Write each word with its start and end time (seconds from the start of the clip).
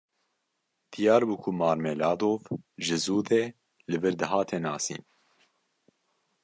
Diyar 0.93 1.21
bû 1.27 1.35
ku 1.43 1.51
Marmeladov 1.59 2.41
ji 2.85 2.97
zû 3.03 3.17
de 3.27 3.41
li 3.89 3.97
vir 4.01 4.13
dihate 4.19 4.57
nasîn. 4.65 5.01